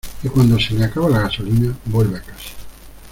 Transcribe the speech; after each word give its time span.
y 0.23 0.29
cuando 0.29 0.57
se 0.59 0.73
le 0.73 0.85
acaba 0.85 1.09
la 1.11 1.19
gasolina, 1.21 1.77
vuelve 1.85 2.17
a 2.17 2.21
casa. 2.23 2.49